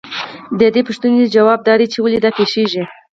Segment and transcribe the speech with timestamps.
[0.59, 2.83] د دې پوښتنې ځواب دا دی چې ولې دا پېښېږي